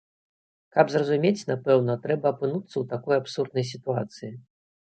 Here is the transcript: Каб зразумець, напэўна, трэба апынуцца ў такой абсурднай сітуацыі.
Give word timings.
Каб 0.77 0.85
зразумець, 0.93 1.45
напэўна, 1.51 1.97
трэба 2.05 2.27
апынуцца 2.35 2.73
ў 2.79 2.83
такой 2.95 3.15
абсурднай 3.21 3.69
сітуацыі. 3.75 4.35